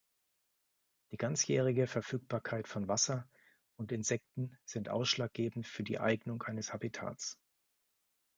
Die 1.11 1.17
ganzjährige 1.17 1.85
Verfügbarkeit 1.85 2.67
von 2.67 2.87
Wasser 2.87 3.29
und 3.75 3.91
Insekten 3.91 4.57
sind 4.65 4.89
ausschlaggebend 4.89 5.67
für 5.67 5.83
die 5.83 5.99
Eignung 5.99 6.41
eines 6.41 6.73
Habitats. 6.73 7.37